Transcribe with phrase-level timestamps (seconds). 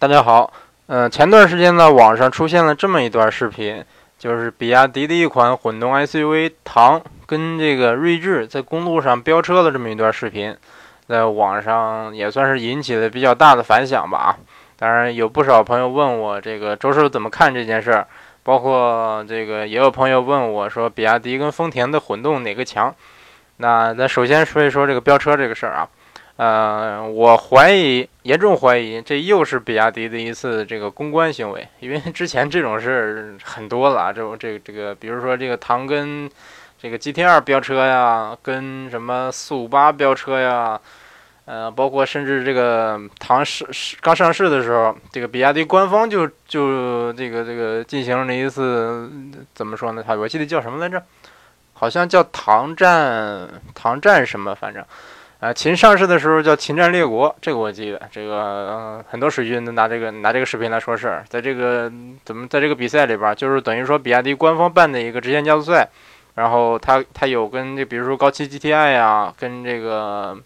[0.00, 0.50] 大家好，
[0.86, 3.84] 嗯，前段时间呢，网上出现了这么一段视频，
[4.18, 10.56] 就是比亚迪的一款混动 SUV 唐跟这个锐志在公路上飙车的这么一段视频，
[11.06, 14.18] 在网上也算是引起了比较大的反响吧。
[14.18, 14.36] 啊，
[14.78, 18.06] 当然有不少朋友问我这个周师傅怎么看这件事儿，
[18.42, 22.94] 包括这个也有朋友问我说，比亚迪跟丰田的混动哪个强？
[23.58, 25.86] 那咱首先说一说这个飙车这个事儿啊。
[26.40, 36.30] 呃，我怀疑，严重怀疑，这又是比亚迪的一次这个公关行为，因为之前这种事儿很多了，这种这个这个，比如说这个唐跟
[36.80, 40.80] 这个 GT 二飙车呀，跟什么四五八飙车呀，
[41.44, 43.66] 呃，包括甚至这个唐是
[44.00, 49.10] 刚上市的时候，这个比亚迪官方就就这个这个进行了一次
[49.52, 50.02] 怎么说呢？
[50.02, 51.04] 他我记得叫什么来着？
[51.74, 54.82] 好像叫唐战唐战什么，反正。
[55.40, 57.98] 啊，秦上市的时候叫秦战列国，这个我记得。
[58.12, 61.90] 这个很多水军都拿这个拿这个视频来说事儿，在这个
[62.26, 65.88] 怎么在这个比赛里边，就是等于说比亚迪官方办的一个直线加速赛，
[66.34, 70.36] 然后他他有跟这比如说高七 GTI 呀，跟这个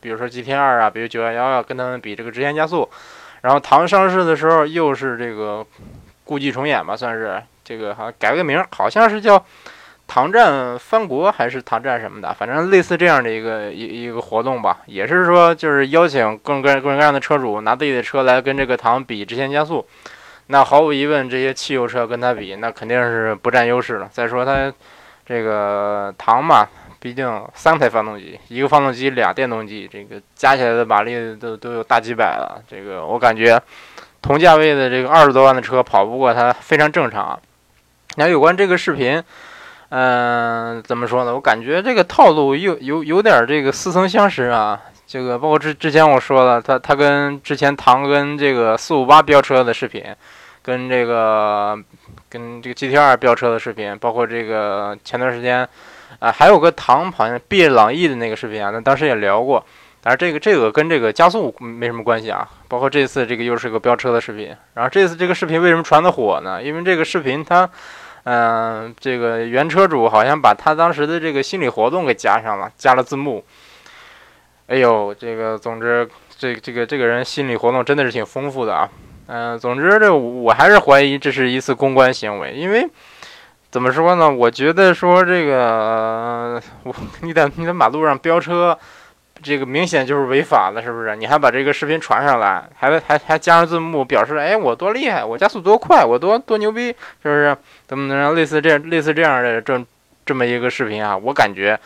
[0.00, 2.86] 比如说 GT 二啊，比如九幺幺啊，跟他们比这个直线加速。
[3.40, 5.64] 然后唐上市的时候又是这个
[6.24, 9.42] 故伎重演吧，算是这个好像改个名，好像是叫。
[10.08, 19.84] 唐战翻国还是唐战什么的，反正类似这样的一个一一个活动吧，也是说就是邀请各种各各种各样的车主拿自己的车来跟这个唐比直线加速。
[20.46, 24.08] 那毫无疑问，这些汽油车跟它比，那肯定是不占优势了。
[24.12, 24.72] 再说它
[25.26, 26.64] 这个唐嘛，
[27.00, 32.62] 毕竟三台发动机，一个发动机俩电动机，这个加起来的马力都都有大几百了。
[32.70, 33.60] 这个我感觉
[34.22, 37.36] 同价位的这个二十多万的车跑不过它，非常正常。
[38.14, 39.20] 那有关这个视频。
[39.88, 41.32] 嗯，怎么说呢？
[41.32, 44.80] 我感觉这个套路有有有点这个似曾相识啊。
[45.06, 50.04] 这个包括之之前我说了，他他跟之前唐跟这个四五八飙车的视频，
[50.60, 51.78] 跟这个
[52.28, 55.66] 跟这个 GT 二飙车的视频，包括这个前段时间
[56.18, 59.64] 啊，还有个唐好像毕朗逸的那个视频啊，那当时也聊过。
[60.02, 62.48] 但是这个这个跟这个加速没什么关系啊。
[62.66, 64.52] 包括这次这个又是个飙车的视频。
[64.74, 66.60] 然后这次这个视频为什么传的火呢？
[66.60, 67.70] 因为这个视频它。
[68.28, 73.44] 嗯，这个原车主好像把他当时的这个心理活动给加上了，加了字幕。
[74.66, 78.88] 哎呦，这个总之，这这个这个人心理活动真的是挺丰富的啊。
[79.28, 82.84] 嗯，总之这我还是怀疑这是一次公关行为，因为
[83.70, 84.28] 怎么说呢？
[84.28, 88.76] 我觉得说这个，我你在你在马路上飙车。
[89.42, 91.14] 这个明显就是违法了，是不是？
[91.14, 97.56] 你还把这个视频传上来，还还还加上字幕，表示哎我多厉害，我加速多快，我多多牛逼，是不是？
[97.86, 99.80] 怎么能类似这类似这样的这
[100.24, 101.16] 这么一个视频啊？
[101.16, 101.78] 我感觉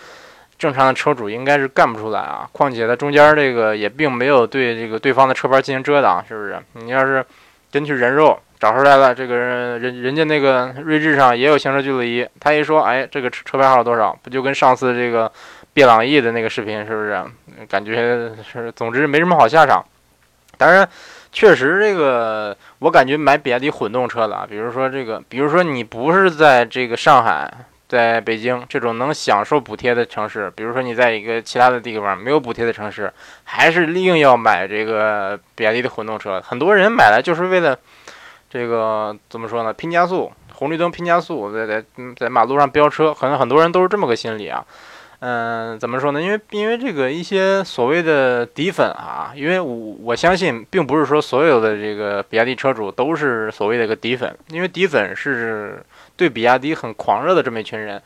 [0.59, 2.49] 正常的车主应该是干不出来啊。
[2.53, 6.57] 况且他中间这个也并没有对这个对方的车牌进行遮挡，是不是？
[6.75, 7.25] 你要是
[7.73, 15.31] 根据人肉找出来了，这个人人人家那个锐志上也有行车记录仪，他一说哎这个车车牌号多少，不就跟上次这个？
[15.81, 17.25] 毕朗逸的那个视频是不是
[17.67, 18.71] 感觉是？
[18.73, 19.83] 总之没什么好下场。
[20.59, 20.87] 当然，
[21.33, 27.51] 确实这个我感觉买比亚迪混动车的，比如说这个，比如说你不是在这个上海、
[27.89, 33.11] 在北京这种能享受补贴的城市，比如说你在一个其他的地方没有补贴的城市，
[33.45, 36.43] 还是硬要买这个比亚迪的混动车。
[36.47, 37.75] 很多人买来就是为了
[38.51, 39.73] 这个怎么说呢？
[39.73, 41.83] 拼加速，红绿灯拼加速，在在
[42.19, 44.63] 在马路上飙车，可能很多人都是这么个心理啊。
[45.23, 46.23] 嗯，怎么说呢？
[46.23, 55.85] 因为因为这个一些所谓的底粉啊，因为我我相信，并不是说所有的这个比亚迪车主都是所谓的一个底粉，因为底粉是
[56.17, 58.01] 对比亚迪很狂热的这么一群人。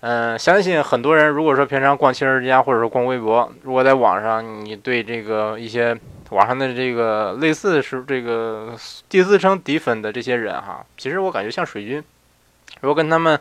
[0.00, 5.96] 嗯，相信很多人如果说平常逛汽车之家或者说逛微博，如果在网上你对这个一些
[6.30, 8.74] 网上的这个类似是这个
[9.08, 12.02] 第四称底粉的这些人哈，其实我感觉像水军，
[12.80, 13.38] 如果跟他们。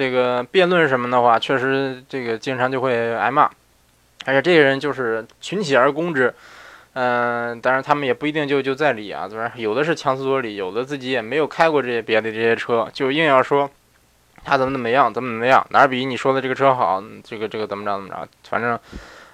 [0.00, 3.42] 这个辩论什么的话，确实这个经常就会挨骂，
[4.24, 6.32] 而且这些人就是群起而攻之，
[6.94, 9.52] 嗯，当然他们也不一定就就在理啊，对吧？
[9.56, 13.70] 有的是强词夺理，有的自己也没有开过这些别的这些车，就硬要说
[14.42, 18.78] 他怎么怎么样，怎么怎么样，哪比你说的这个车好，这个这个怎么着怎么着，反正。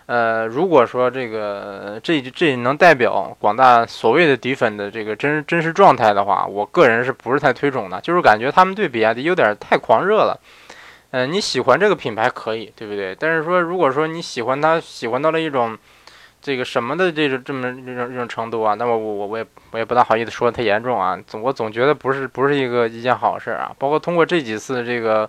[0.07, 8.01] 呃，如果说这个这这能代表广大所谓的底粉的这个真真实状态的话，我个人是不是太推崇的？
[8.01, 10.41] 就是感觉他们对比亚迪有点太狂热了。
[11.11, 13.17] 嗯，你喜欢这个品牌可以，对不对？
[13.19, 15.77] 但是说，如果说你喜欢它，喜欢到了一种
[16.41, 21.19] 这个什么的这种这么这种这种程度啊，那么我我我也我也不大好意思说太严重啊。
[21.27, 23.75] 总我总觉得不是不是一个一件好事啊。
[23.77, 25.29] 包括通过这几次这个。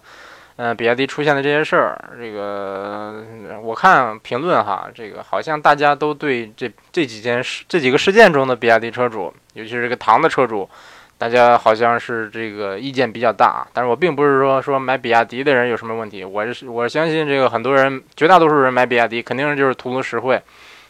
[0.59, 3.23] 嗯，比亚迪出现的这些事儿，这个
[3.61, 10.67] 我看评论哈，这个好像大家都对这这几件事、这几个事件中的比亚迪车主，尤其是这个唐的车主，
[11.15, 13.67] 大家好像是这个意见比较大。
[13.71, 20.41] 但是我并不是说说买比亚迪的人有什么问题，我是我相信这个很多人，绝大多数人买比亚迪肯定就是图个实惠，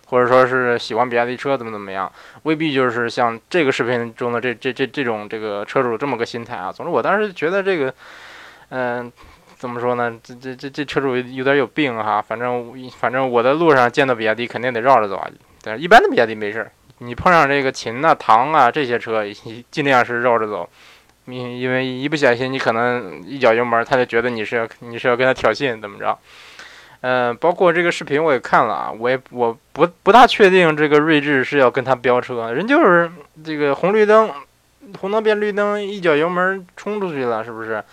[0.05, 2.09] 或者说是喜欢比亚迪车怎么怎么样，
[2.43, 6.71] 未必就是像这个视频中的这这这这种这个车主这么个心态啊。
[6.71, 7.93] 总之，我当时觉得这个，
[8.69, 9.11] 嗯。
[9.57, 10.13] 怎么说呢？
[10.23, 12.21] 这这这这车主有点有病哈。
[12.21, 15.27] 反正反正我在路上见到比亚迪，肯定得绕着走啊。
[15.63, 19.23] 但是一般的比亚迪没事儿，你碰上这个秦啊、唐啊这些车，
[19.71, 20.69] 尽量是绕着走。
[21.25, 26.17] 你因为一不小心，你可能一脚油门，他就觉得你是要你是要跟他挑衅，怎么着？
[27.01, 33.11] 嗯，包括这个视频我也看了啊，我也我不不大确定这个锐志是要跟他飙车，人就是
[33.43, 34.31] 这个红绿灯，
[34.99, 37.83] 红灯变绿灯，一脚油门冲出去了，是不是？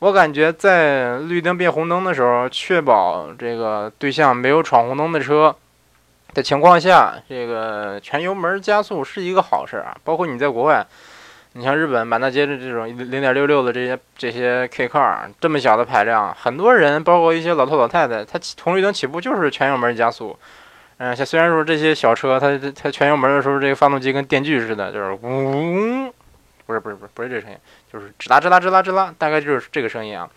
[0.00, 5.54] 我感觉在绿灯变红灯的时候，确保这个对象没有闯红灯的车
[6.32, 9.94] 的情况下，这个全油门加速是一个好事啊。
[10.02, 10.86] 包括你在国外，
[11.52, 20.34] 你像日本满大街的这种零点六六的这些这些 K car，这么小的排量，很多人包括一些老头老太太，他红绿灯起步就是全油门加速。
[20.96, 26.10] 嗯，像虽然说这些小车，它它全油门的时候，这个发动机跟电锯似的，就是嗡。
[26.66, 27.56] 不是不是不是不是这声音，
[27.92, 30.28] 就是吱啦吱啦吱啦吱啦，大概就是这个声音啊。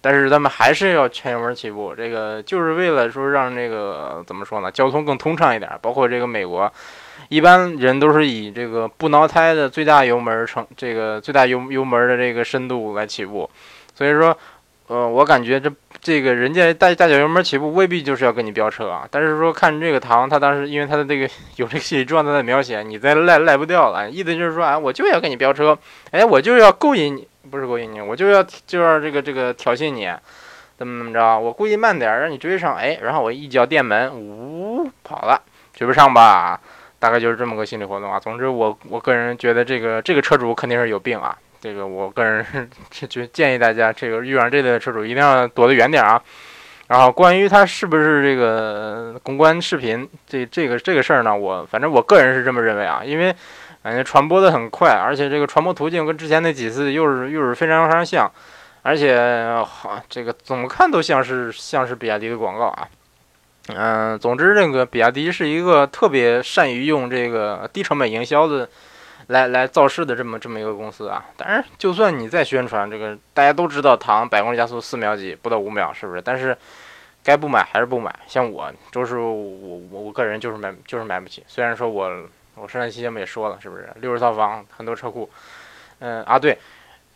[0.00, 5.70] 但是他们还是要全油门起步，这个就是为了说让这个怎么说呢，交通更通畅一点。
[5.82, 6.72] 包括这个美国，
[7.28, 13.48] 一般人都是以这个不挠胎的最大油门成这个最大油油门的这个深度来起步，
[13.94, 14.36] 所以说。
[14.88, 15.68] 呃，我感觉这
[16.00, 25.76] 这个人家大大脚油门起步未必就是要跟你飙车啊，但是说看这个唐，他当时因为他的这个有这个心理状态的描写，你再赖赖不掉了，意思就是说啊，我就要跟你飙车，
[26.12, 30.08] 哎，我就要勾引你，不是勾引你，我就要就要这个这个挑衅你，
[30.78, 35.42] 怎么怎么着，我故意慢点让你追上，哎，然后我一脚电门，呜跑了，
[35.74, 36.60] 追不上吧，
[37.00, 38.20] 大概就是这么个心理活动啊。
[38.20, 41.36] 总之，我我个人觉得这个这个车主肯定是有病啊。
[41.66, 42.46] 这个我个人
[42.92, 46.22] 是就建议大家，这个遇上这类车主一定要躲得远点啊。
[46.86, 53.34] 然后关于他是不是这个公关视频，这这个这个事儿呢，我反正我个人是这么认为啊，因为
[53.82, 58.30] 感觉传播的很快，而且这个传播途径跟之前那几次又是又是非常非常像，
[58.82, 62.86] 而且好这个怎么看都像是像是比亚迪的广告啊。
[63.74, 68.68] 嗯，总之这个比亚迪是一个特别善于用这个低成本营销的。
[69.28, 76.22] 来来造势的这么这么一个公司啊，当然，就算你再宣传这个，大家都知道唐百公里加速四秒几，不到五秒，是不是？
[76.22, 76.56] 但是
[77.24, 78.14] 该不买还是不买。
[78.28, 81.42] 像我周师傅，我我我个人就是买就是买不起。
[81.48, 82.22] 虽然说我
[82.54, 83.88] 我上一期节目也说了，是不是？
[83.96, 85.28] 六十套房，很多车库。
[85.98, 86.56] 嗯啊对，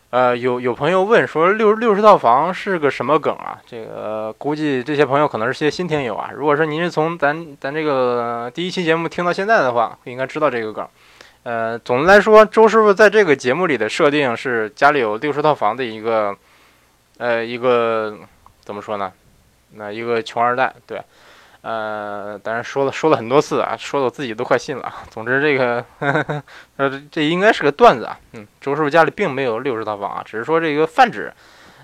[0.09, 3.61] 呃有有朋友问说六六十套房是个什么梗啊？
[3.65, 6.31] 这个估计这些朋友可能是些新听友啊。
[6.35, 10.85] 如果说您是从咱咱这个第一期节目听到现在的话，应该知道这个梗。
[11.43, 16.37] 呃，总的来说，周师傅在这个节目里的设定是家里有六十套房的一个，
[17.17, 18.15] 呃，一个
[18.63, 19.11] 怎么说呢？
[19.71, 21.01] 那一个穷二代，对，
[21.61, 24.93] 呃，当然说了说了很多次啊，说的我自己都快信了。
[25.09, 25.83] 总之，这个
[26.77, 28.19] 呃，这应该是个段子啊。
[28.33, 31.33] 嗯，周师傅家里并没有六十套房啊，只是说这个泛指，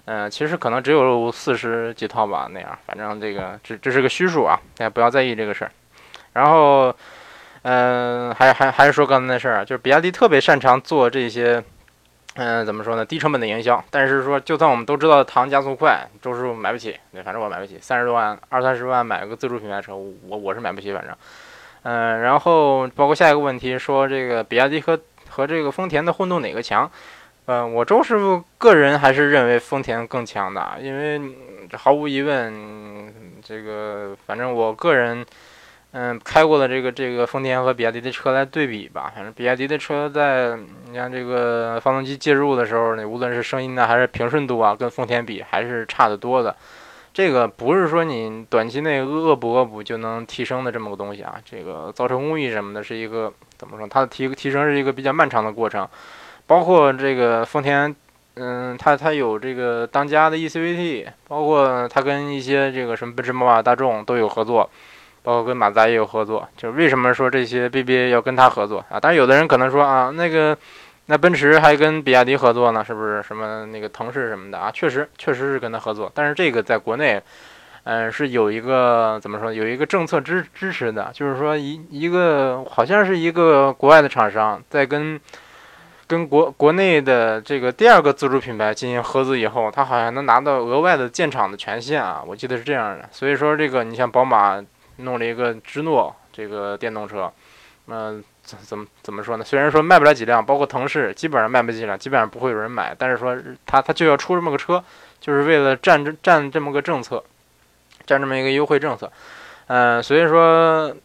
[0.06, 5.72] 嗯，其实可能只有四十几套吧，那样，反正这个这这是个虚数啊，大家不要在意这个事儿。
[6.34, 6.96] 然后。
[7.70, 11.62] 嗯，还还还是说刚才那事儿啊，就是比亚迪特别擅长做这些，
[12.36, 13.04] 嗯，怎么说呢？
[13.04, 13.84] 低成本的营销。
[13.92, 21.14] 但是说，就算我们都知道唐加速快，周师傅买不起，对反正我买不起，三十多万、二三十万买个自主品牌车，我我是买不起，反正。
[21.84, 24.98] 嗯，然后包括下一个问题，说这个比亚迪和
[25.28, 26.90] 和这个丰田的混动哪个强？
[27.48, 31.20] 嗯，我周师傅个人还是认为丰田更强的，因为
[31.74, 35.26] 毫无疑问，这个反正我个人。
[35.92, 40.56] 嗯，开过的这个这个丰田和比亚迪的车来对比吧，反正比亚迪的车在
[40.92, 46.56] 你看这个发动机介入的时候，呢，无论是声音呢还是平顺度啊，跟丰田比还是差得多的。
[47.14, 51.36] 这个不是说你短期内恶补恶补就能提升的这么个东西啊。
[51.44, 53.88] 这个造车工艺什么的，是一个怎么说？
[53.88, 55.88] 它的提提升是一个比较漫长的过程。
[56.46, 57.96] 包括这个丰田，
[58.36, 64.70] 嗯，它它有这个当家的 eCVT，包括它跟一些这个什么奔驰、宝马、大众都有合作。
[65.28, 68.98] 包括跟马自达也有合作，就是为什么说这些 BBA 要跟他合作啊？
[68.98, 70.58] 但是有的人可能说啊，那个
[71.08, 74.72] 那奔驰还跟比亚迪合作呢，是不是什么那个腾势什么的啊？
[74.74, 77.22] 确实确实是跟他合作，但是这个在国内，
[77.84, 85.20] 嗯，是有一个怎么说，有一个政策支支持的，就是说一一个好像是一个国外的厂商在跟
[86.08, 93.10] 跟国国内的这个第二个自主品牌进行合资以后，他好像能拿到额外的建厂的权限啊，我记得是这样的。
[93.12, 94.64] 所以说这个你像宝马
[94.98, 97.32] 弄了一个芝诺这个电动车，
[97.88, 99.44] 嗯，怎怎么怎么说呢？
[99.44, 104.84] 虽然说卖不了几辆，包括腾势基本上卖不几辆，基本上不会有人买，但是说它它就要出这么个车，
[105.20, 107.24] 就是为了占这占这么个政策，
[108.06, 109.12] 占这么一个优惠政策，
[109.68, 110.96] 嗯，所以说。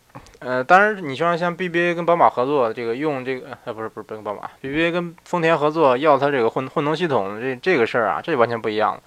[0.40, 9.00] 呃，当然，你像像 BBA 跟宝马合作，这个用这个，呃，不是不是不跟宝马，BBA 跟丰田合作要它这个混混动系统，这这个事儿啊，这完全不一样了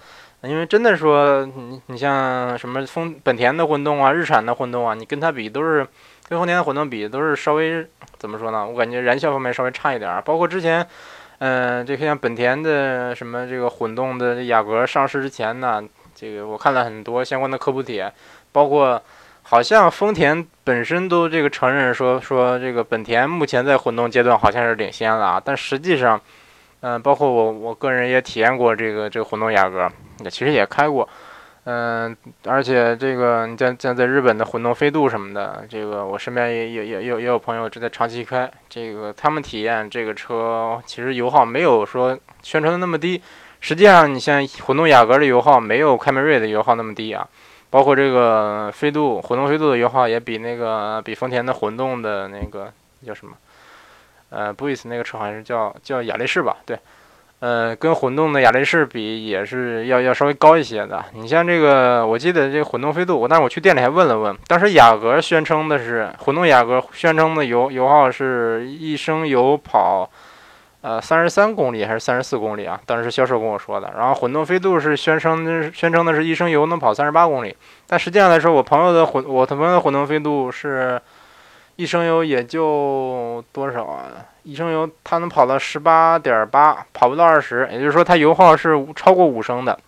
[0.46, 5.86] 因为真的说，你你像什么丰本田的混动啊，日产的混动啊，你跟它比都是
[6.28, 7.86] 跟丰田的混动比都是稍微
[8.18, 8.66] 怎么说呢？
[8.66, 10.22] 我感觉燃效方面稍微差一点儿。
[10.22, 10.86] 包括之前，
[11.38, 15.82] 嗯，这像本田的什么这个混动的雅阁上市之前呢，
[16.14, 18.12] 这个我看了很多相关的科普帖，
[18.52, 19.02] 包括。
[19.48, 26.20] 好像丰田本身都这个承认说说这个本田目前在混动阶段好像是领先了啊，但实际上，
[26.88, 29.90] 嗯，包括我我个人也体验过这个这个混动雅阁，
[30.22, 31.08] 也其实也开过，
[31.64, 32.16] 嗯，
[32.46, 43.20] 而且这个你像像在日本的混动飞度什么的，这个我身边也也也也也有朋友正在长期开，这个他们体验这个车其实油耗没有说宣传的那么低，
[43.60, 47.26] 实际上你像混动雅阁的油耗没有凯美瑞的油耗那么低啊。
[47.68, 52.72] 包括这个飞度混动飞度的油耗也比那个比丰田的混动的那个
[53.04, 53.32] 叫什么？
[54.30, 56.56] 呃，布伊斯那个车好像是叫叫雅力士吧？
[56.64, 56.78] 对，
[57.40, 61.04] 呃，跟混动的雅力士比也是要要稍微高一些的。
[61.12, 70.10] 你像这个，我记得这个混动飞度，我但是我去店里还问了问，当时雅阁宣称的是混动雅阁宣称的油油耗是一升油跑。
[70.82, 72.80] 呃，三十三公里还是三十四公里啊？
[72.86, 73.92] 当时销售跟我说的。
[73.96, 77.56] 然后混动飞度是宣称宣称的是一升油能跑三十八公里，
[77.88, 81.00] 但实际上来说，我朋友的混我朋友的混动飞度是
[81.76, 84.08] 一升油也就多少啊？
[84.42, 89.78] 一升油它能跑到十八点八，跑不到二十，也就是说它油耗是超过五升的。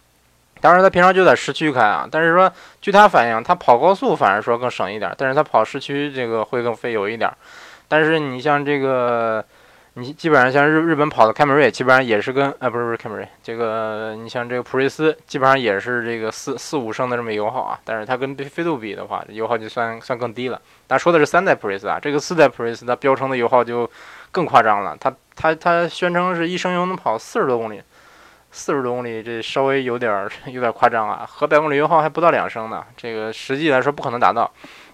[0.61, 7.31] 当然，它平常就在市区开啊，但是说据它反映，它跑高速反而说更省一点，但是它跑市区这个会更费油一点。
[7.89, 9.45] 但是你像这个。
[9.99, 17.81] 你基本上像日日本跑的凯美瑞，基本上也是跟啊不是不是凯美瑞，这个你像这个普锐斯，基本上也是这个四四五升的这么油耗啊。
[17.85, 20.63] 但是它跟飞度比的话，油耗就算算更低了。
[20.87, 23.91] 但说的是三代普锐斯啊，这个四代普锐斯它标称的油耗就
[24.31, 24.97] 更夸张了。
[25.01, 27.83] 它它它宣称是一升油能跑四十多公里，
[28.53, 34.49] 四十多公里这稍微有点 有点夸张啊，和百公里油耗还不到两升呢，这个实际来说不可能达到。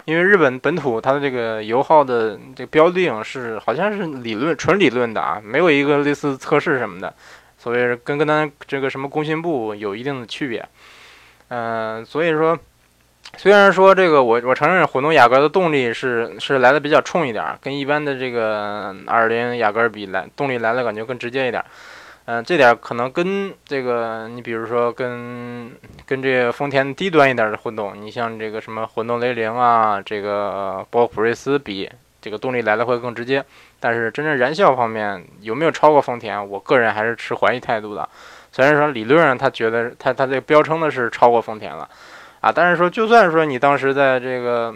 [0.05, 7.15] 因为日本本土它的这个油耗的这个标定是好像是理论纯理论的啊，没有一个类似测试什么的，
[7.57, 10.67] 所以跟跟咱这个什么工信部有一定的区别。
[11.49, 12.59] 嗯，所以说
[13.37, 21.65] 虽然说这个我我承认混动雅阁的动力是是来的比较冲一点，跟一般的这个二零雅阁比来动力来的感觉更直接一点。
[22.27, 25.71] 嗯，这点可能跟这个，你比如说跟
[26.07, 31.91] 跟这个丰田低端一点的混动，你像这个什么混动雷凌啊，这个包括普锐斯比，
[32.23, 33.45] 这个动力来的会更直接。
[33.79, 38.09] 但是真正燃效方面有没有超过丰田，我个人还是持怀疑态度的。
[38.51, 41.87] 虽然说理论上他觉得他他这个标称的是超过丰田了，
[42.41, 44.75] 啊，但是说就算说你当时在这个，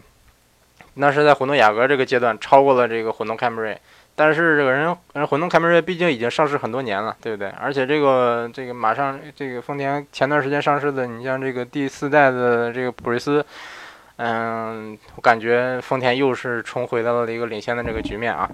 [0.94, 3.80] 那是在混动雅阁这个阶段超过了这个混动凯美瑞。
[4.18, 7.50] 但是这个人，人混动凯美瑞毕竟已经上市很多年了，对不对？
[7.50, 13.46] 而且这个这个马上这个丰田前段时间上市的，你像这个第四代的这个普锐斯，
[14.16, 18.50] 嗯，我感觉丰田又是重回到了一个领先的这个局面啊。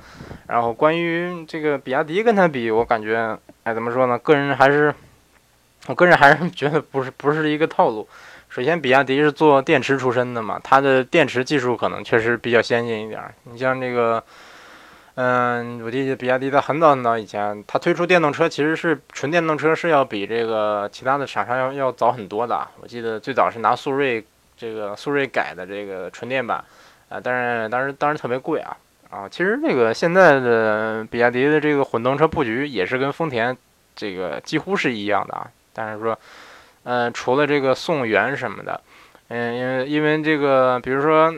[0.48, 4.18] 然后关于这个比亚迪跟它比，我感觉，哎，怎么说呢？
[4.18, 4.94] 个人还是，
[5.86, 8.06] 我个人还是觉得不是不是一个套路。
[8.50, 13.22] 首先，比亚迪是做电池出身的嘛，它的电池技术可能确实比较先进一点。
[13.44, 14.22] 你像这个。
[15.16, 22.66] 嗯，我记得比亚迪在很早很早以前，它推出电动车其实是纯电动车是要比这个其他的厂商要要早很多的。
[22.80, 24.24] 我记得最早是拿速锐
[24.56, 26.58] 这个速锐改的这个纯电版，
[27.08, 28.76] 啊，但是当时当时特别贵啊
[29.08, 29.28] 啊。
[29.28, 33.56] 其实这个现在的比亚迪的这个混动车布局也是跟丰田
[33.94, 35.48] 这个几乎是一样的啊。
[35.72, 36.18] 但是说，
[36.82, 38.80] 嗯，除了这个宋元什么的，
[39.28, 41.32] 嗯，因为因为这个，比如说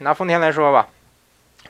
[0.00, 0.86] 拿丰田来说吧。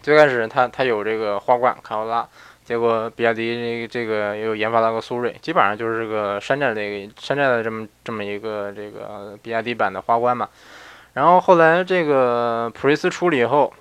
[0.03, 2.27] 最开始它它有这个花冠卡罗拉，
[2.65, 10.49] 结果比亚迪这个这个又研发了个速锐，基本上就是这个山寨的山寨的这么这么一个这个比亚迪版的花冠嘛。
[11.15, 13.73] 然后后来这个普锐斯出了以后，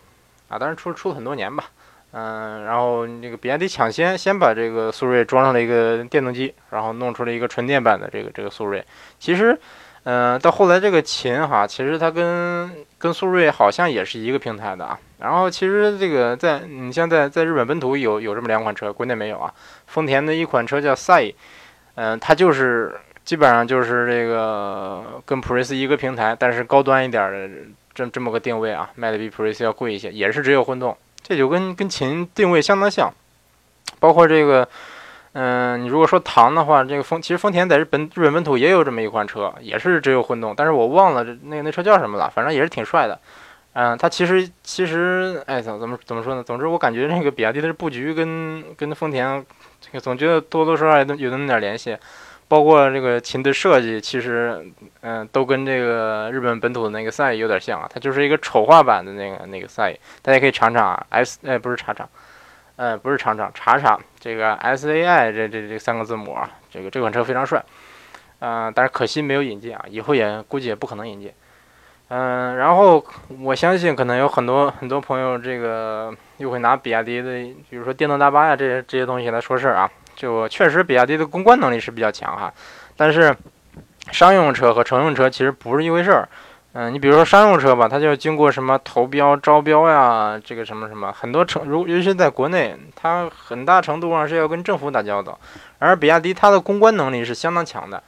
[0.48, 1.66] 啊，当然出出了很多年吧，
[2.12, 8.86] 嗯，然后这个比亚迪抢先先把这个速锐装上了一个电动机，然后弄出了一个纯电版的这个这个速锐。
[9.20, 9.60] 其实。
[10.04, 14.98] 嗯，到后来这个秦哈，其实它跟跟速锐好像也是一个平台的啊。
[15.20, 19.54] 然后其实这个在你像在在日本本土有有这么两款车，国内没有啊。
[19.86, 21.32] 丰田的一款车叫赛，
[21.96, 27.50] 嗯，它就是基本上就是这个跟普锐斯一个平台，但是高端一点的
[27.94, 33.14] 这这么个定位啊，卖的比普锐斯要贵一些，也是只有混动，这就跟跟秦定位相当像，
[34.00, 34.68] 包括这个。
[35.34, 43.18] 嗯，你如果说唐的话，这个丰其实丰田在日本日本本土也有这么一款车，也是只有混动，但是我忘了那那车叫什么了，反正也是挺帅的。
[43.74, 46.44] 嗯，它其实其实哎怎怎么怎么说呢？
[46.44, 49.42] 总之我感觉那个比亚迪的布局跟跟丰田
[49.80, 51.98] 这个总觉得多多少少有有那么点联系，
[52.50, 54.62] 包括这个秦的设计，其实
[55.00, 62.06] 嗯都跟这个日本本土的那个赛有点像啊，它就是一个丑化版的那个那个赛，大家可以尝尝啊，S 哎不是查查。
[62.82, 67.64] 呃，不是厂长，查查这个 S A I 这这这三个字母啊，这个这款车非常帅，
[68.40, 71.32] 嗯，但是可惜没有引进啊，以后也估计也不可能引进，
[72.08, 73.06] 嗯，然后
[73.40, 77.30] 我相信可能有很多很多朋友这个又会拿比亚迪的，
[77.70, 82.52] 比如说电动大巴呀这些这些东西来说事儿啊，就确实比亚迪的公关能力是比较强哈，
[82.98, 83.36] 但是
[84.12, 86.28] 商用车和乘用车其实不是一回事儿。
[86.74, 95.38] 嗯，你比如说商用车吧，它就要经过什么投标、招标呀，这个什么什么，很多程，如尤其是在国内，它很大程度上是要跟政府打交道。
[95.80, 98.02] 而比亚迪它的公关能力是相当强的，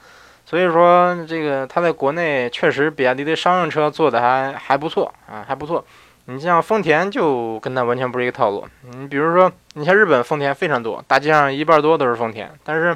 [0.45, 5.83] 所以说这个它在国内确实比亚迪的商用车做的还还不错啊，还不错。
[6.25, 8.65] 你像丰田就跟它完全不是一个套路。
[8.83, 12.95] 你比如说，你像日本丰田非常多，大街上一半多都是丰田，但是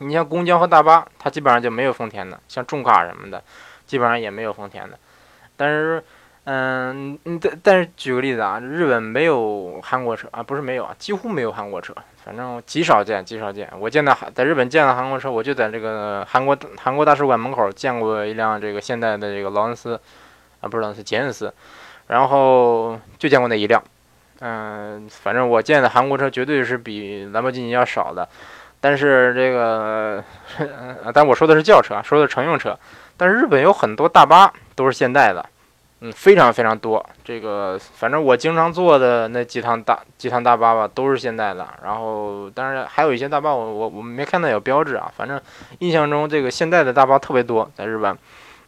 [0.00, 3.42] 你像公交和大巴，它基本上就没有丰田的，像重卡什么的。
[3.86, 4.98] 基本上也没有丰田的，
[5.56, 6.02] 但是，
[6.44, 13.68] 嗯，但但是举个例子啊，日本没有韩国车啊，不是没有啊，几乎没有韩国车，反正极少见，极少见。
[13.78, 20.00] 我见到在日本见到韩国车，我就在这个韩国韩国大使馆门口见过一辆这个现代的这个劳恩斯，
[20.60, 21.52] 啊，不是劳恩斯，捷恩斯，
[22.08, 23.82] 然后就见过那一辆，
[24.40, 28.28] 嗯，反正我见的韩国车绝对是比兰博基尼要少的，
[28.80, 30.22] 但是这个，
[31.14, 32.78] 但我说的是轿车，说的是乘用车。
[33.16, 35.44] 但是日本有很多大巴都是现代的，
[36.00, 37.04] 嗯，非常非常多。
[37.24, 41.66] 这个反正我经常坐的那几趟大几趟大巴吧，都是现代的。
[41.82, 45.10] 然后，当然还有一些大巴，我我我没看到有标志啊。
[45.16, 45.40] 反正
[45.78, 48.16] 印象中这个现代的大巴特别多在日本。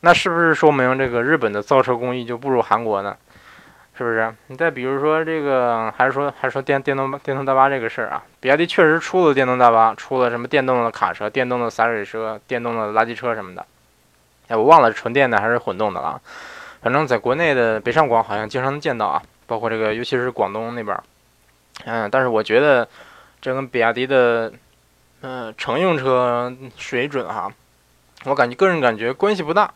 [0.01, 3.17] 那是不是说明这个日本的造车工艺就不如韩国呢？
[3.99, 4.33] 是不是？
[4.49, 8.23] 你再比如说这个，还是说还是说电电动电动大巴这个事儿啊？
[8.39, 13.65] 比亚迪确实出了电动大巴，出了什么电动的卡车、电动的洒水车、电动的垃圾车什么的。
[14.49, 16.21] 哎，我忘了是纯电的还是混动的了，
[16.81, 20.97] 反正在国内的北上广好像经常能见到啊，包括这个，尤其是广东那边，
[21.85, 22.87] 嗯，但是我觉得
[23.41, 24.53] 这跟比亚迪的，
[25.23, 27.51] 嗯，乘用车水准哈，
[28.25, 29.69] 我感觉个人感觉关系不大，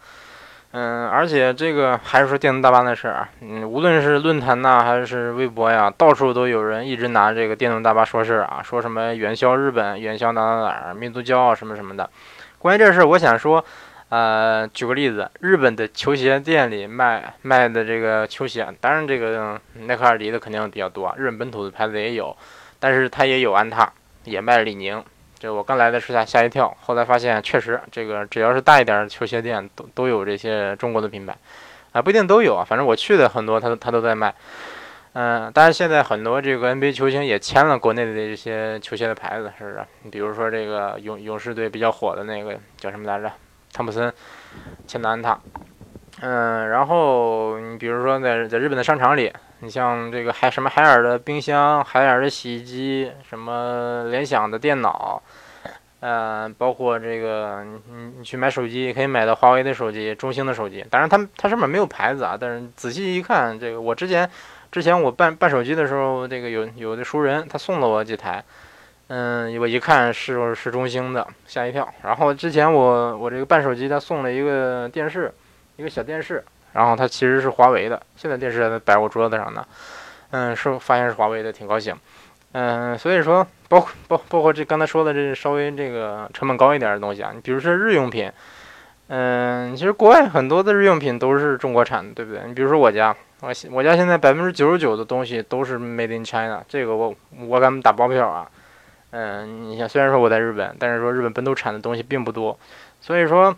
[0.71, 12.09] 嗯，而且这个还是说电动大巴的事儿啊，嗯，无论是论坛呐还是微博呀，到处都有人一直拿这个电动大巴说事儿啊，说什么元宵日本、元宵哪哪哪儿、民族骄傲什么什么的。
[12.61, 13.65] 关于这事儿，我想说。
[14.11, 22.37] 呃，举个例子，日本的球鞋店里卖卖的这个球鞋，当然这个耐克、阿迪的肯定比较多，日本本土的牌子也有，
[22.81, 23.89] 但是它也有安踏，
[24.25, 25.03] 也卖李宁。
[25.39, 31.37] 这我刚来的时候吓一跳，后来发现确实这个只要是大一点的球鞋店都都有这些中国的品牌，
[31.93, 34.35] 啊不一定都有啊，反正我去的很多，他他都在卖。
[35.13, 39.85] 嗯，但是现在很多这个 NBA 球星也签了国内的这些球鞋的牌子，是不是？
[40.03, 43.33] 你比如说这个勇勇士队比较火的那个叫什么来着？
[43.73, 44.13] 汤普森
[44.87, 45.39] 签的安踏，
[46.21, 55.23] 嗯，然后你比如说在在日本的商场里，你像这个海什么海尔的冰箱、海尔的洗衣机、什么联想的电脑，
[56.01, 60.85] 嗯，包括这个你你去买手机，可以买到华为的手机、中兴的手机。
[60.91, 64.29] 当然，它它上面没有牌子啊，但是仔细一看，这个我之前
[64.73, 68.45] 之前我办办手机的时候，这个有有的熟人他送了我几台。
[69.13, 71.93] 嗯，我一看是是中兴的，吓一跳。
[72.05, 75.33] 然后之前我我这个办手机，他送了一个电视，
[75.75, 76.45] 一个小电视，
[76.75, 78.01] 然后它其实是华为的。
[78.15, 79.67] 现在电视摆我桌子上呢，
[80.31, 81.93] 嗯，是发现是华为的，挺高兴。
[82.53, 88.31] 嗯，所以说包包包括这刚才说的这稍微这个成本高一点的东西啊，你比如说日用品，
[89.09, 92.43] 嗯，其实国外很多的日用品都是中国产的，对不对？
[92.47, 97.13] 你比如说我家，我我家现在百分之九十九的东西都是 Made in China，这个我
[97.49, 98.49] 我敢打包票啊。
[99.13, 102.59] 嗯，你像虽然说我在日本，但是说日本本土产的东西并不多，
[103.01, 103.55] 所以说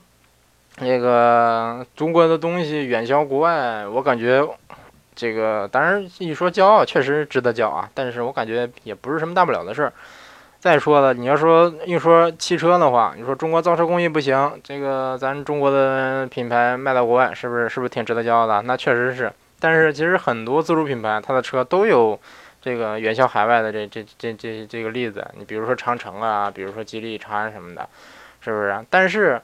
[0.79, 4.43] 那个中国的东西远销国外，我感觉
[5.15, 9.93] 这个当然一说骄傲，确实值得骄傲，但是我感觉也不是什么大不了的事儿。
[10.59, 18.63] 再说了，你要说一说汽车的话，你说中国造车工艺不行，这个咱中国的品牌卖到国外，是不是是不是挺值得骄傲的？
[18.63, 19.33] 那确实是。
[19.59, 22.19] 但是其实很多自主品牌，它的车都有
[22.63, 25.27] 这个远销海外的这这这这这个例子。
[25.37, 27.87] 你比如说长城啊，比如说吉利、长安什么的，
[28.41, 28.83] 是不是？
[28.89, 29.43] 但是。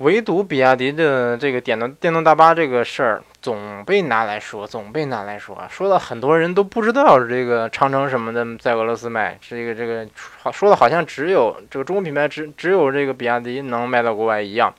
[0.00, 10.06] 唯独比亚迪的这个电动电动大巴这个事儿，总被拿来说，总被拿来说，说的很多人都不知道这个长城什么的在俄罗斯卖，这个这个
[10.42, 14.74] 好说的好像只有这个中国品牌只只有这个比亚迪能卖到国外一样，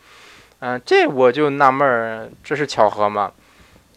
[0.60, 3.32] 嗯，这我就纳闷儿，这是巧合吗？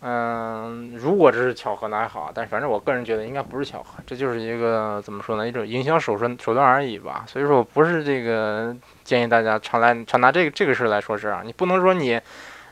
[0.03, 7.25] 嗯，如果这是巧合那还好，但是反正我个人觉得应该不是巧合，这就是一个怎么说呢，一种营销手段手段而已吧。
[7.27, 12.21] 所以说我不是这个建议大家常来常拿这个这个事来说事啊，你不能说你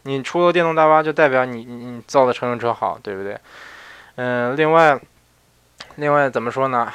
[0.04, 3.38] 你出了电动大巴就代表你你造的乘用车好，对不对？
[4.16, 4.98] 嗯，另外。
[5.98, 6.88] 另外怎么说呢？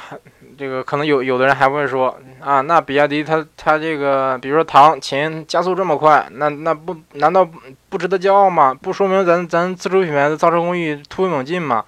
[0.56, 7.46] 这个可能有有的人还会说啊，那比亚迪它它这个，比如说唐秦加速这么快，那那不难道
[7.90, 8.72] 不值得骄傲吗？
[8.72, 11.84] 不说明咱咱自主品牌的造车工艺突飞猛进吗？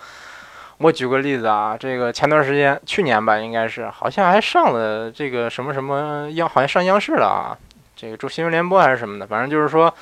[0.76, 7.56] 我举个例子啊，这个前段时间去年吧，应该是好像还上了这个什么什么央，好像上央视了啊，
[7.96, 9.92] 这个做新闻联播还是什么的，反正就是说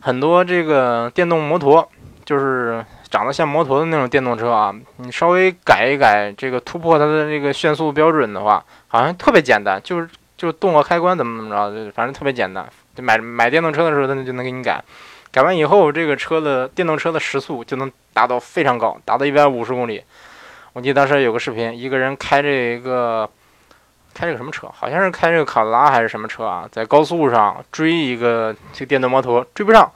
[0.00, 1.88] 很多这个电动摩托
[2.26, 2.84] 就是。
[3.10, 12.64] 长得像摩托的那种电动车啊，你稍微改一改，这个突破它的这个限速标准的话，好像特别简单，就是就动个开关怎么怎么着，反正特别简单。
[12.94, 14.82] 就买买电动车的时候，它就能给你改，
[15.32, 20.02] 改完以后，这个车的电动车的时速就能达到非常高，达到一百五十公里。
[20.72, 23.28] 我记得当时有个视频，一个人开着一个
[24.14, 29.90] 开着个什么车，好像是开这个卡罗拉还是什么车啊，在高速上追一个这个电动摩托，追不上，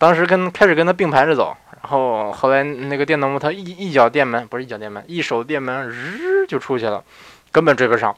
[0.00, 1.54] 当时跟开始跟他并排着走。
[1.82, 7.02] 然后后来那个电动摩托一一脚电门，不是一脚电门，一手电门日就出去了，
[7.52, 8.14] 根本追不上。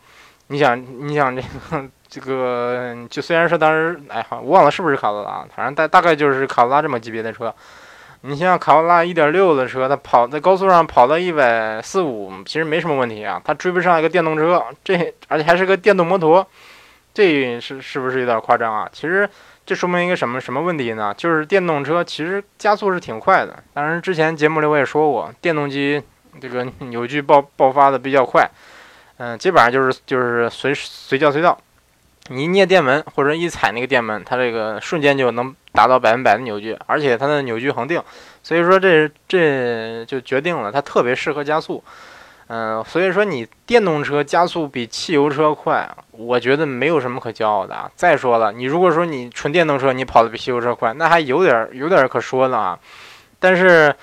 [0.49, 7.55] 你想，你想这个 这个，就虽然说当时哎好，我忘了是不是卡罗拉，反正大大概就是卡罗拉这么级别的车。
[8.23, 13.40] 你像卡罗拉一点六的车，它跑在高速上跑到一百四五，其实没什么问题啊。
[13.45, 16.47] 它追不上一个电动车，这而且还是个电动摩托，
[17.14, 18.88] 这是是不是有点夸张啊？
[18.92, 19.29] 其实。
[19.64, 21.14] 这说明一个什么什么问题呢？
[21.16, 23.62] 就是电动车其实加速是挺快的。
[23.72, 26.03] 当然，之前节目里我也说过，电动机
[26.40, 28.51] 这个 扭矩爆爆发的比较快，
[29.18, 31.57] 嗯，基本上就是就是随随叫随到。
[32.29, 38.01] 你一捏电门或者一踩那个电门，它这个瞬间就能达到百分百的扭矩，而且它的扭矩恒定。
[38.42, 41.83] 所以说这这就决定了它特别适合加速。
[42.54, 47.90] 嗯，所以说你电动车加速比汽油车快，我觉得没有什么可骄傲的。
[47.96, 52.78] 再说了，你如果说你纯电动车你跑的比汽油车快，那还有点有点可说的啊。
[53.38, 53.94] 但是，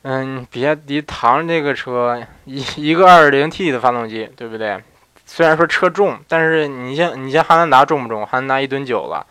[0.00, 4.82] 嗯，比亚迪唐这个车一一个 2.0T 的发动机，对不对？
[5.26, 8.24] 虽然说车重，但是你像你像汉兰达重不重？
[8.24, 9.26] 汉兰达一吨九了，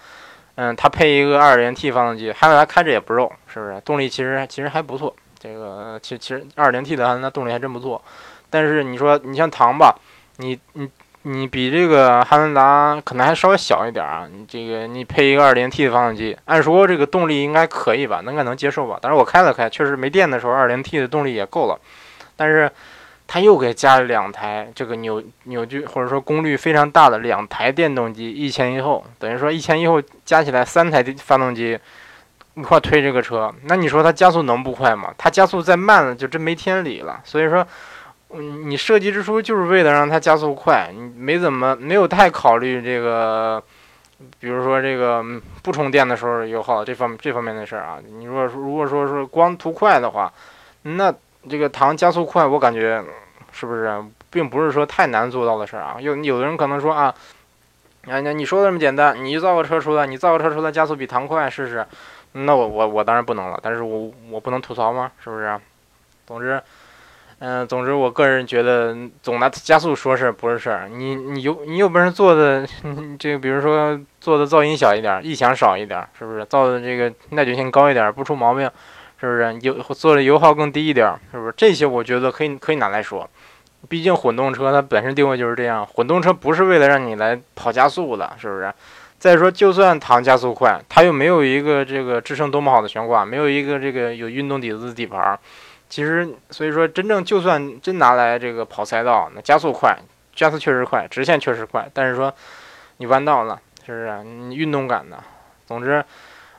[0.53, 3.81] 嗯，它配一个 2.0T 发动机，汉兰达开着也不肉，是不是？
[3.81, 5.15] 动力其实其实还不错。
[5.39, 8.01] 这个其其实二零 T 的那动力还真不错，
[8.49, 9.95] 但是你说你像唐吧，
[10.37, 10.89] 你你
[11.21, 14.27] 你比这个汉兰达可能还稍微小一点啊。
[14.31, 18.97] 你这个你配一个二零 T 的发动机，按说这个动力应该可以吧，应该能接受吧。
[19.01, 21.79] 但是我开了开，确实没电的时候二零 T 的动力也够了，
[22.35, 22.71] 但是
[23.27, 31.77] 它又给加了两台这个扭扭矩或者说功率非常大的两台电动机，一前一后，等于说一前一后加起来三台发动机。
[32.57, 35.13] 一块推这个车，那你说它加速能不快吗？
[35.15, 37.21] 它加速再慢了就真没天理了。
[37.23, 37.65] 所以说，
[38.31, 43.61] 嗯，你设计之初就是为了让它加速快，你没怎么没有太考虑这个，
[44.39, 45.23] 比如说这个
[45.61, 47.99] 不充电的时候油耗这方这方面的事儿啊。
[48.03, 50.33] 你如果说如果说是光图快的话，
[50.81, 51.13] 那
[51.47, 53.03] 这个唐加速快，我感觉
[53.51, 55.97] 是不是并不是说太难做到的事儿啊？
[55.99, 57.13] 有有的人可能说啊，
[58.07, 61.85] 啊那你说的这么简单，你造个车出来，你造个车出来加速比唐快试试。
[62.45, 65.11] 那我我我当然不能了，但是我我不能吐槽吗？
[65.23, 65.59] 是不是？
[66.25, 66.61] 总之，
[67.39, 70.89] 嗯，总之，我个人觉得总拿加速说事不是事儿。
[70.89, 72.67] 你你有你有本事做的
[73.17, 76.43] 这个， 比如说做的噪音小一点，异响少一点，是不是？
[76.45, 78.69] 造的这个耐久性高一点，不出毛病，
[79.21, 79.57] 是不是？
[79.61, 81.53] 油做的油耗更低一点，是不是？
[81.55, 83.29] 这些我觉得可以可以拿来说。
[83.87, 88.73] 毕竟混动车它本身定位就是这样，混动车不是为了让你来跑加速的，是不是？
[89.19, 95.37] 再说，就算唐加速快，它又没有一个这个支撑多么好的悬挂，没有一个这个有运动底子的底盘。
[95.89, 99.97] 其实，所以说，真正就算真拿来这个跑赛道，那加速快，
[100.35, 101.89] 加速确实快，直线确实快。
[101.93, 102.33] 但是说，
[102.97, 104.23] 你弯道呢，是不是？
[104.23, 105.17] 你运动感呢？
[105.65, 106.03] 总之，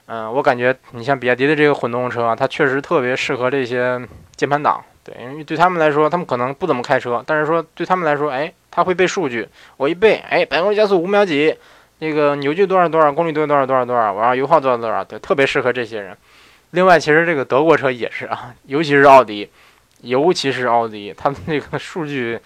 [0.06, 4.00] 嗯，我感觉你像比亚迪的这个混动车，它确实特别适合这些
[4.34, 4.82] 键盘党。
[5.04, 11.54] 对，因为对他们来说，他们可能不怎么开车，但是说对他们来说，哎，他会背数据，我一背，哎，百公里加速五秒几，
[12.00, 16.16] 那个扭矩多少多少，公里多少多少多少多少，完了油耗多少多少，对，特别适合这些人。
[16.72, 19.50] 另外，其实这个德国车也是啊，尤其是奥迪，
[20.02, 22.38] 尤其是奥迪，它的那个数据。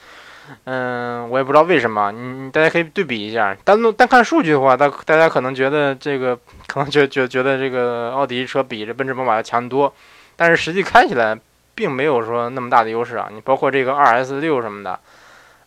[0.64, 3.56] 嗯，我也不知道为什么，你大家可以对比一下。
[3.64, 6.36] 单单看数据的话，大大家可能觉得这个，
[6.66, 9.92] 可能觉觉觉得这个奥迪车比这奔驰宝马要强多，
[10.36, 11.38] 但是实际开起来
[11.74, 13.28] 并没有说那么大的优势啊。
[13.32, 14.98] 你包括这个 2S 六什么的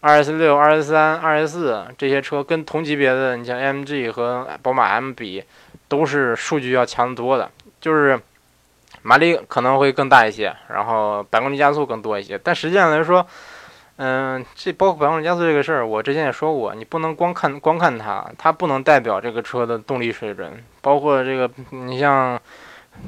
[0.05, 5.43] ，2S 六、2S 三、2S 四这些车跟同级别的，你像 AMG 和宝马 M 比，
[5.87, 7.49] 都是数据要强得多的，
[7.81, 8.19] 就是
[9.01, 13.25] 马力可能会更大一些，然后百公里加速更多一些，但实际上来说。
[13.97, 20.61] 嗯，这包括百公里加速这个事儿，我之前也说过，你不能光看光看它，它不能代表这个车的动力水准。
[20.81, 22.37] 包括这个，你像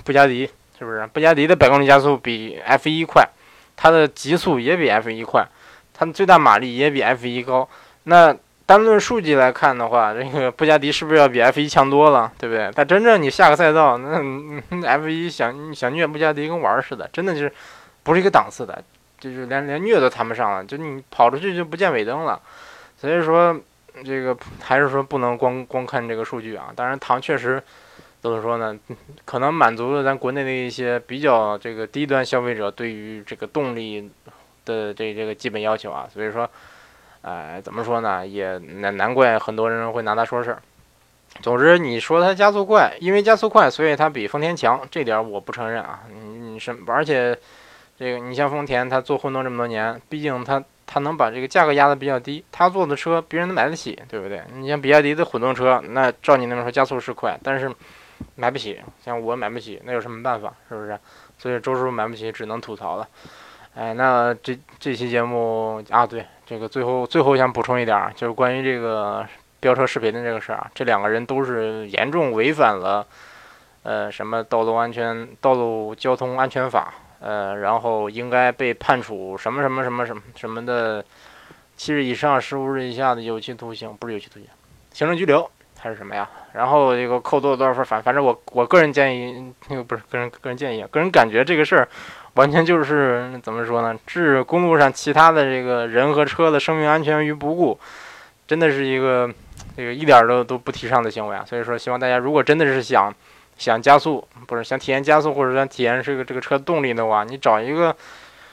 [0.06, 1.06] 布加迪，是不是？
[1.08, 3.28] 布加迪的百公里加速比 F1 快，
[3.76, 5.46] 它的极速也比 F1 快，
[5.98, 7.68] 它的最大马力也比 F1 高。
[8.04, 12.32] 那单论数据来看的话，这个布加迪是不是要比 F1 强多了？
[12.38, 12.70] 对不对？
[12.76, 17.52] 但真正你下个赛道，那 F1 想想虐布加迪跟玩儿似的，真的就是
[18.04, 18.84] 不是一个档次的。
[19.20, 22.40] 就是连连虐都谈不上了，就你跑出去就不见尾灯了，
[22.96, 23.60] 所以说
[24.06, 26.72] 这个还是说不能光光看这个数据啊。
[26.76, 27.60] 当然，唐确实
[28.22, 28.78] 怎么说呢？
[29.26, 34.08] 可能满足了咱国内的一些比较这个低端消费者对于这个动力
[34.76, 36.08] 的这这个基本要求啊。
[36.14, 36.50] 所以说，
[37.22, 38.28] 哎，怎么说呢？
[38.28, 40.62] 也难难怪很多人会拿它说事儿。
[41.42, 46.02] 总之，你说它加速快，因为加速快，所以它比丰田强，这点我不承认啊。
[46.14, 47.38] 你你什而且。
[48.00, 54.40] 这个你像丰田，它做混动这么多年，毕竟它它能把这个价格压得比较低，它做的车别人能买得起，对不对？
[54.54, 57.74] 你像比亚迪的混动车，那照你那么说加速是快，但是
[58.36, 60.54] 买不起，像我买不起，那有什么办法？
[60.70, 60.96] 是不是？
[61.40, 63.08] 所以周师傅买不起，只能吐槽了。
[63.78, 69.24] 哎，那这这期节目啊，对，这个最后最后想补充一点，就是关于这个
[69.60, 73.06] 飙车视频的这个事儿啊，这两个人都是严重违反了
[73.84, 76.94] 呃什么道路安全道路交通安全法。
[77.20, 81.04] 呃，然后应该被判处什么什么什么什么什么的
[81.76, 84.48] 七日以上十五日以下的有期徒刑，不是有期徒刑，
[84.94, 86.30] 行政拘留还是什么呀？
[86.54, 91.88] 然后这个扣多少多少分，反反正我我个人建议，那个不是个人个人建议，个人感觉这个事儿
[92.38, 94.00] 完全就是怎么说呢？
[94.08, 97.78] 置公路上其他的这个人和车的生命安全于不顾，
[98.48, 99.30] 真的是一个
[99.76, 101.44] 这个一点都都不提倡的行为啊！
[101.46, 103.14] 所以说，希望大家如果真的是想。
[103.58, 107.96] 想加速不是想体验加速，或者想体验这个这个车动力的话，你找一个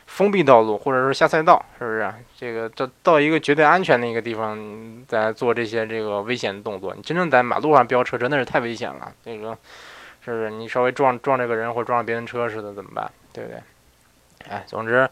[0.07, 2.11] 封闭道路，或者说下赛道，是不是？
[2.39, 4.59] 这个到到一个绝对安全的一个地方，
[5.07, 6.95] 再做这些这个危险的动作。
[6.95, 9.13] 你真正在马路上飙车，真的是太危险了。
[9.23, 9.55] 这个
[10.25, 10.49] 是不是？
[10.49, 13.11] 你稍微撞撞这个人，或者撞别人车似的，怎么办？
[13.31, 13.61] 对不对？
[14.49, 15.09] 哎，总之，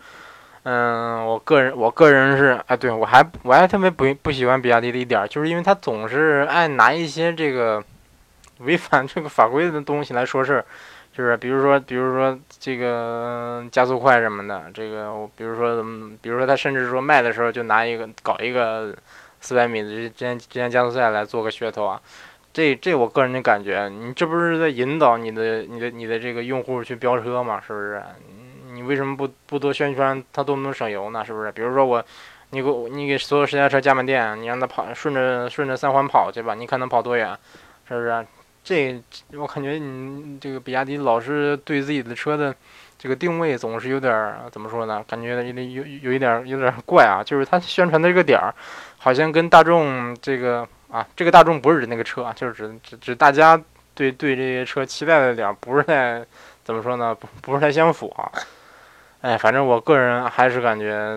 [0.62, 7.82] 嗯，我个人我个人是哎，对我还我还特别不不喜欢比亚迪的一点，就是因为他总是爱拿一些这个。
[8.58, 10.64] 违反这个法规的东西来说事儿，
[11.12, 15.82] 就是比如说，比如说这个加速快什么的，这个，比如说，
[16.20, 18.94] 比如说他甚至说卖的时候就拿一个搞一个
[19.40, 22.00] 四百米的之间之间加速赛来做个噱头啊，
[22.52, 27.60] 这这我个人的感觉，你这不是在引导你的你的你的这个用户去飙车吗？
[27.66, 28.00] 是不是？
[28.82, 31.24] 你为什么不不多宣传它多么省油呢？
[31.24, 31.52] 是不是？
[31.52, 32.04] 比如说我，
[32.50, 37.36] 你给我你给所有私家车加满电，你让它跑顺着顺着三环跑去吧，你看能跑多远？
[37.88, 38.26] 是不是？
[38.64, 42.54] 这我感觉你这个比亚迪老是对自己的车的
[42.96, 45.04] 这个定位总是有点怎么说呢？
[45.08, 47.22] 感觉有点有有一点有点怪啊！
[47.24, 48.54] 就是它宣传的这个点儿，
[48.98, 53.60] 好像跟大众这个啊，这个大众不是指那个车啊，就是指指指大家
[53.94, 56.24] 对对这些车期待的点儿，不是太
[56.62, 57.12] 怎么说呢？
[57.12, 58.30] 不不是太相符啊。
[59.22, 61.16] 哎，反正我个人还是感觉，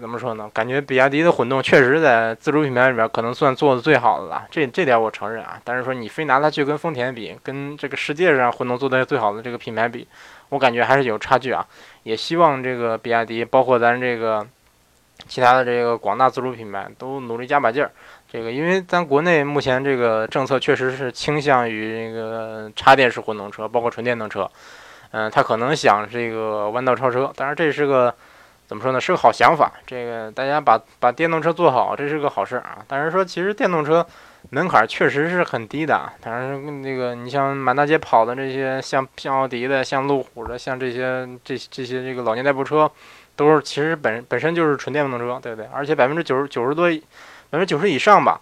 [0.00, 0.50] 怎么说呢？
[0.54, 5.60] 感觉比亚迪的混动确实在自主品牌里面可能算做的最好的了，这这点我承认啊。
[5.62, 10.08] 但是说你非拿它去跟丰田比，跟这个世界上混动做的最好的这个品牌比，
[10.48, 11.62] 我感觉还是有差距啊。
[12.04, 14.46] 也希望这个比亚迪，包括咱这个
[15.28, 17.90] 其他的这个广大自主品牌都努力加把劲儿。
[18.32, 24.50] 这个因为咱国内目前这个政策确实是倾向于这个插电式混动车，包括纯电动车。
[25.12, 28.14] 嗯，他可能想这个弯道超车，当然这是个
[28.66, 29.00] 怎么说呢？
[29.00, 29.70] 是个好想法。
[29.86, 32.78] 这个大家把把电动车做好，这是个好事啊。
[32.88, 34.06] 但是说，其实电动车
[34.50, 36.10] 门槛确实是很低的。
[36.22, 42.90] 当然，那个你像满大街跑的这些，像像奥迪的、像路虎的、像这些这这些这个老年代步车，
[43.36, 45.68] 都是其实本本身就是纯电动车，对不对？
[45.74, 48.40] 而且百分之九十九十多，百分之九十以上吧。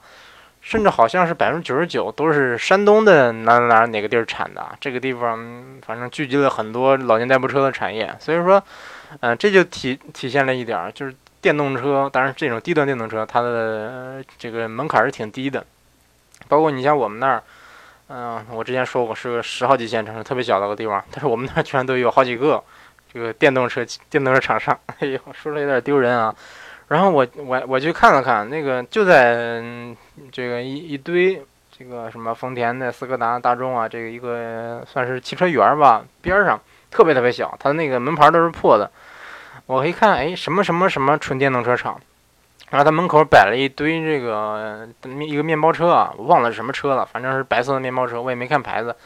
[0.60, 8.62] 甚至好像是百分之九十九都是山东的哪哪哪个地儿产的，这个地方反正聚集了很多老年代步车的产业，所以说，
[9.20, 15.64] 嗯，这就体体现了一点儿，就是电动车，当然这种低端电动车，它的这个门槛是挺低的。
[16.46, 17.42] 包括你像我们那儿，
[18.08, 22.62] 嗯，我之前说过是个十号级县城市，特别小的个地方，但是我们那儿居然都有好几个
[23.12, 24.78] 这个电动车电动车厂商。
[25.00, 26.34] 哎呦，说的有点丢人啊。
[26.90, 29.62] 然后我我我去看了看，那个就在
[30.32, 38.90] 这个一一堆这个什么丰田的、斯柯达、大众啊，这个一个算是汽车园吧边上，特别特别小，它那个门牌都是破的。
[39.66, 41.96] 我一看，哎，什么什么什么纯电动车厂，
[42.70, 48.96] 然后他门口摆了一堆这个一个面包车啊，我忘了是什么车了，反正是白色的面包车，我也没看牌子。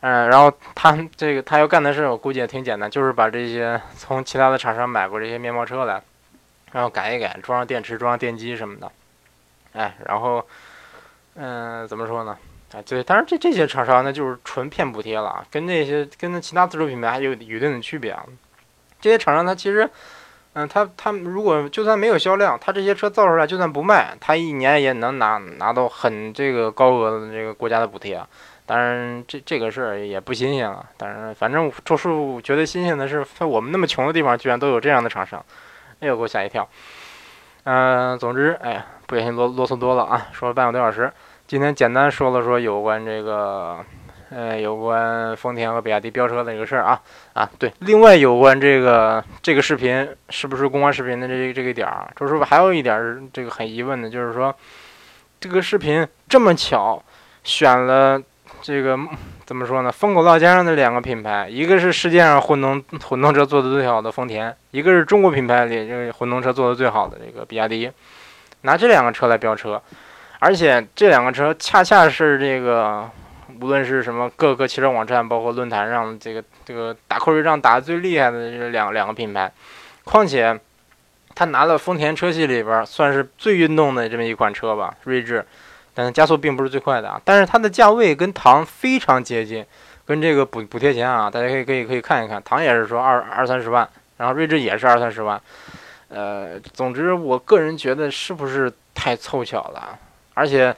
[0.00, 6.02] 嗯，然后他这个他要干的事，我估计也挺简单，就是把这些从其他的厂商买过这些面包车来，
[6.76, 8.92] 然后改一改，装上电池，装上电机什么的。
[9.72, 10.46] 哎，然后，
[11.34, 12.36] 嗯，怎么说呢？
[12.74, 18.22] 啊，对，当然这这些厂商那就是纯骗补贴了，跟那些跟其他自主品牌还有有一定的区别啊。
[19.00, 19.88] 这些厂商他其实，
[20.52, 28.22] 嗯，他他如果就算没有销量，他这些车造出来就算不卖，他一年也能拿拿到很这个高额的这个国家的补贴。
[28.66, 30.84] 当然，这这个事儿也不新鲜了。
[30.98, 35.42] 当然，反正周叔觉得新鲜的是，在我们那么穷的地方，居然都有这样的厂商，
[36.00, 36.68] 哎呦，给我吓一跳。
[37.64, 41.12] 嗯，总之，哎呀，不小心啰啰嗦多了啊，说了半个多小时。
[41.46, 43.84] 今天简单说了说有关这个。
[44.28, 47.00] 呃，有关丰田和比亚迪飙车的这个事儿啊
[47.32, 54.52] 啊，对，另外有关这个这个视频是不是公关视频的这这个点儿，周师傅还有一点这个很疑问的，就是说
[55.38, 57.00] 这个视频这么巧
[57.44, 58.20] 选了
[58.60, 58.98] 这个
[59.46, 59.92] 怎么说呢？
[59.92, 67.90] 风口浪尖上的两个品牌，一个是世界上混动混动车做的最好的丰田，一个是中国品牌里这个混动车做的最好的这个比亚迪，
[68.62, 69.80] 拿这两个车来飙车，
[70.40, 73.08] 而且这两个车恰恰是这个。
[73.58, 79.50] 无论是什么各个汽车网站，包括论坛上，这个这个打口水仗打的最厉害的这两两个品牌，
[80.04, 80.58] 况且
[81.34, 85.42] 他拿了丰田车系里边算是最运动的这么一款车吧，锐志，
[85.96, 89.64] 但是加速并不是最快的啊，但是它的价位跟唐非常接近，
[90.04, 95.40] 跟这个补补贴钱啊，大家可以可以可以看一看，唐也是说二二三十万，然后锐志也是二三十万，
[96.10, 99.98] 呃，总之我个人觉得是不是太凑巧了，
[100.34, 100.76] 而且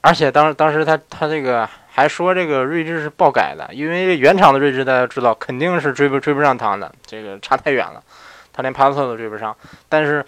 [0.00, 1.68] 而且当当时他他这个。
[1.94, 8.02] 还说这个锐志是爆改的，因为原厂的锐志大家知道肯定是追不追不上唐的，这个差太远了，
[8.50, 9.54] 他连帕萨特都追不上。
[9.90, 10.24] 但是，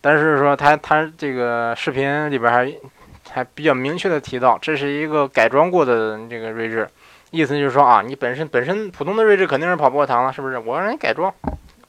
[0.00, 2.64] 但是说他他这个视频里边还
[3.32, 6.88] 还比较明确的提到，这是一个改装过的这个锐志，
[7.30, 10.58] 意思就是说啊，你本身本身普通的锐志肯定是跑不过唐了，是不是？
[10.58, 11.32] 我让你改装，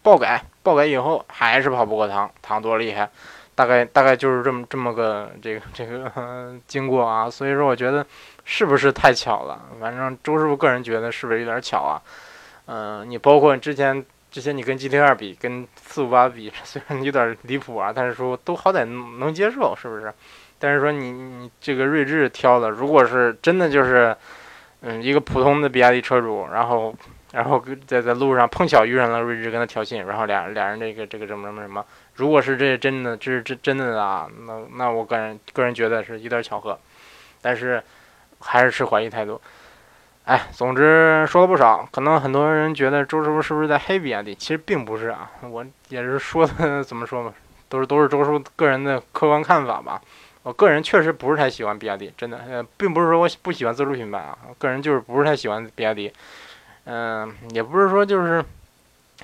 [0.02, 3.10] 爆改，爆改以后还是跑不过唐，唐多厉害，
[3.56, 7.30] 大概大概就是这么这么个这个 这个经过啊。
[7.30, 8.06] 所以说，我觉得。
[8.46, 9.58] 是不是太巧了？
[9.80, 11.96] 反正周师傅个人觉得是不是有点巧啊？
[12.66, 18.84] 嗯，你包括之前之前你跟 GT 二比，跟四五八比，虽然有点离谱啊，但是说都好歹
[19.18, 20.14] 能接受，是不是？
[20.64, 24.16] 但是说你你这个锐志挑的，如果是真的就是
[24.80, 26.96] 嗯一个普通的比亚迪车主，然后
[27.34, 31.84] 然后在在路上碰巧遇上了锐志跟他挑衅，然后俩俩人这个这个什么什么什么，
[32.16, 36.80] 如果是这真的这是真真的啊，那那我个人个人觉得是有点巧合，
[37.42, 37.84] 但是。
[38.46, 39.40] 还是持怀疑态度，
[40.26, 44.36] 哎，总之说了不少，可能很多人觉得周师傅是不是在黑比亚迪？
[44.36, 47.34] 其实并不是啊，我也是说的怎么说嘛，
[47.70, 50.02] 都是都是周师傅个人的客观看法吧。
[50.44, 56.12] 我个人确实不是太喜欢比亚迪，真的，呃，并不是说我不喜欢自主品牌啊，我个人就是不是太喜欢比亚迪。
[56.86, 58.44] 嗯，也不是说就是，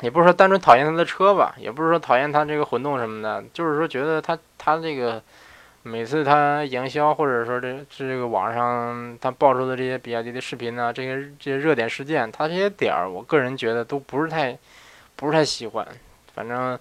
[0.02, 5.22] 也不是说单纯讨厌他的车吧，也不是说讨厌他这个混动什么的，就是说觉得他他这个。
[5.82, 14.56] 每次他营销，或者说这这个网上他爆出的这些比亚迪的视频呢，这些这些热点事件，他这些点儿，我个人觉得都不是太，
[15.16, 15.88] 不是太喜欢。
[16.36, 16.78] 反正，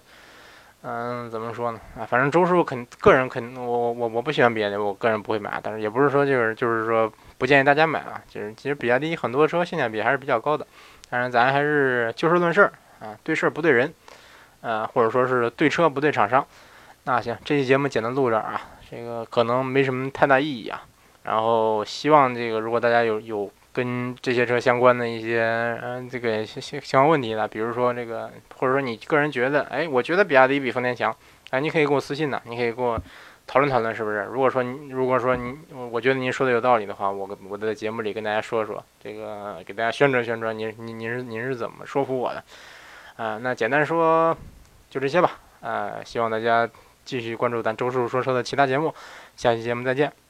[0.81, 1.79] 嗯，怎么说呢？
[1.99, 5.59] 啊，反正周师傅肯个人肯，我我我不喜欢比亚迪，我个人不会买。
[5.61, 8.21] 但是也不是说就是就是说不建议大家买啊。
[8.29, 10.65] 就是其实比亚迪很多车性价比还是比较高的。
[11.09, 13.93] 但是咱还是就事论事儿啊，对事儿不对人，
[14.61, 16.45] 呃，或者说是对车不对厂商。
[17.03, 18.61] 那行，这期节目简单录这儿啊。
[18.89, 20.83] 这个可能没什么太大意义啊，
[21.23, 31.15] 然后希望这个如果大家有有跟这些车相关的一些嗯这个相相相关问题的，比如说这个或者说你个人觉得，哎，我觉得比亚迪比丰田强，
[31.51, 33.01] 哎，你可以给我私信呢，你可以给我
[33.47, 34.23] 讨论讨论，是不是？
[34.31, 35.57] 如果说你如果说你
[35.91, 42.43] 我觉得您说的有道理的话，我我在节目里跟大家说说，这个给大家宣传宣传，您您您是您是怎么说服我的？
[43.15, 44.37] 啊，那简单说
[44.89, 46.69] 就这些吧，啊，希望大家。
[47.05, 48.93] 继续关注咱周师傅说车的其他节目，
[49.35, 50.28] 下期节目再见。